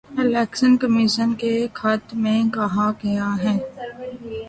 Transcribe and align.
election 0.19 0.71
commission 0.77 1.33
کے 1.41 1.53
خط 1.73 2.13
میں 2.23 2.41
کہا 2.53 2.89
گیا 3.03 3.29
ہے 3.43 3.57